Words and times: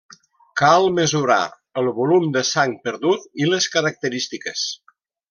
Cal 0.59 0.85
mesurar 0.99 1.41
el 1.81 1.89
volum 1.99 2.25
de 2.37 2.43
sang 2.53 2.73
perdut 2.87 3.29
i 3.45 3.51
les 3.53 3.69
característiques. 3.77 4.65